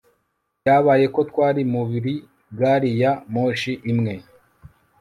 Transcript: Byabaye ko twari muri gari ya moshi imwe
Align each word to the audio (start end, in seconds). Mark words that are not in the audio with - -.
Byabaye 0.61 1.05
ko 1.15 1.19
twari 1.29 1.61
muri 1.73 2.13
gari 2.59 2.89
ya 3.01 3.11
moshi 3.33 3.73
imwe 3.91 4.13